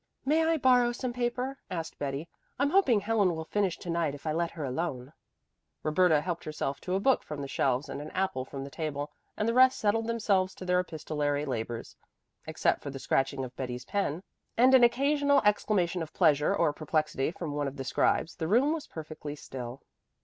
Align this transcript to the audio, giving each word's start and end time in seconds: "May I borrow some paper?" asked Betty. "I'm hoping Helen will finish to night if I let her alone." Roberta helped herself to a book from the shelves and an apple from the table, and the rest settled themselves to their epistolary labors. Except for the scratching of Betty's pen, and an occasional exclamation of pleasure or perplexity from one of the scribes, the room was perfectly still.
"May 0.25 0.43
I 0.43 0.57
borrow 0.57 0.91
some 0.93 1.13
paper?" 1.13 1.59
asked 1.69 1.99
Betty. 1.99 2.27
"I'm 2.57 2.71
hoping 2.71 3.01
Helen 3.01 3.35
will 3.35 3.45
finish 3.45 3.77
to 3.77 3.89
night 3.91 4.15
if 4.15 4.25
I 4.25 4.31
let 4.31 4.49
her 4.49 4.63
alone." 4.65 5.13
Roberta 5.83 6.21
helped 6.21 6.43
herself 6.43 6.81
to 6.81 6.95
a 6.95 6.99
book 6.99 7.21
from 7.21 7.39
the 7.39 7.47
shelves 7.47 7.87
and 7.87 8.01
an 8.01 8.09
apple 8.09 8.43
from 8.43 8.63
the 8.63 8.71
table, 8.71 9.11
and 9.37 9.47
the 9.47 9.53
rest 9.53 9.77
settled 9.77 10.07
themselves 10.07 10.55
to 10.55 10.65
their 10.65 10.79
epistolary 10.79 11.45
labors. 11.45 11.95
Except 12.47 12.81
for 12.81 12.89
the 12.89 12.97
scratching 12.97 13.45
of 13.45 13.55
Betty's 13.55 13.85
pen, 13.85 14.23
and 14.57 14.73
an 14.73 14.83
occasional 14.83 15.39
exclamation 15.45 16.01
of 16.01 16.13
pleasure 16.15 16.55
or 16.55 16.73
perplexity 16.73 17.29
from 17.29 17.53
one 17.53 17.67
of 17.67 17.77
the 17.77 17.83
scribes, 17.83 18.33
the 18.35 18.47
room 18.47 18.73
was 18.73 18.87
perfectly 18.87 19.35
still. 19.35 19.83